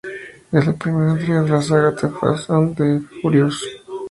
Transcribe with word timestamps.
Es 0.51 0.65
la 0.65 0.73
primera 0.73 1.11
entrega 1.11 1.43
de 1.43 1.49
la 1.51 1.61
saga 1.61 1.93
"The 1.95 2.07
Fast 2.09 2.49
and 2.49 2.75
the 2.75 3.01
Furious". 3.21 3.63